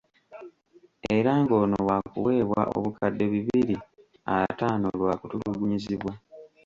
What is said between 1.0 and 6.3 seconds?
Era ng'ono waakuweebwa obukadde bibiri ataano lwakutulugunyizibwa.